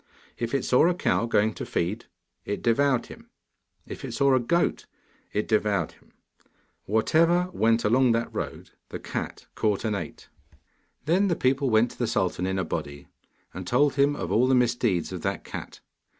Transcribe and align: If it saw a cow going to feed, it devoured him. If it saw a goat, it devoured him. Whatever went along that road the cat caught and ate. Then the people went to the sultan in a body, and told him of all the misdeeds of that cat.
If 0.35 0.55
it 0.55 0.65
saw 0.65 0.87
a 0.89 0.95
cow 0.95 1.27
going 1.27 1.53
to 1.53 1.63
feed, 1.63 2.05
it 2.43 2.63
devoured 2.63 3.05
him. 3.05 3.29
If 3.85 4.03
it 4.03 4.13
saw 4.13 4.33
a 4.33 4.39
goat, 4.39 4.87
it 5.31 5.47
devoured 5.47 5.91
him. 5.91 6.13
Whatever 6.85 7.51
went 7.53 7.83
along 7.85 8.13
that 8.13 8.33
road 8.33 8.71
the 8.89 8.97
cat 8.97 9.45
caught 9.53 9.85
and 9.85 9.95
ate. 9.95 10.27
Then 11.05 11.27
the 11.27 11.35
people 11.35 11.69
went 11.69 11.91
to 11.91 11.99
the 11.99 12.07
sultan 12.07 12.47
in 12.47 12.57
a 12.57 12.65
body, 12.65 13.09
and 13.53 13.67
told 13.67 13.93
him 13.93 14.15
of 14.15 14.31
all 14.31 14.47
the 14.47 14.55
misdeeds 14.55 15.11
of 15.11 15.21
that 15.21 15.43
cat. 15.43 15.81